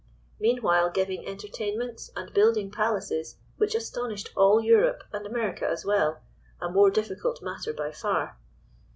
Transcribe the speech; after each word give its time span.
Meanwhile 0.39 0.89
giving 0.93 1.27
entertainments, 1.27 2.09
and 2.15 2.33
building 2.33 2.71
palaces, 2.71 3.37
which 3.57 3.75
astonished 3.75 4.31
all 4.35 4.59
Europe, 4.59 5.03
and 5.13 5.27
America 5.27 5.67
as 5.69 5.85
well—a 5.85 6.69
more 6.71 6.89
difficult 6.89 7.43
matter 7.43 7.71
by 7.71 7.91
far. 7.91 8.35